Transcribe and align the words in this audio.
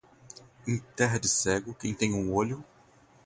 Em 0.67 0.79
terra 0.95 1.19
de 1.19 1.29
cego, 1.29 1.75
quem 1.75 1.93
tem 1.93 2.11
um 2.11 2.33
olho 2.33 2.65